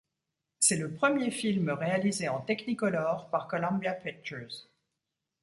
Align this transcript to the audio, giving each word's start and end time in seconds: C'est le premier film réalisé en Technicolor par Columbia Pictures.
C'est 0.59 0.77
le 0.77 0.91
premier 0.91 1.29
film 1.29 1.69
réalisé 1.69 2.27
en 2.27 2.41
Technicolor 2.41 3.29
par 3.29 3.47
Columbia 3.47 3.93
Pictures. 3.93 4.67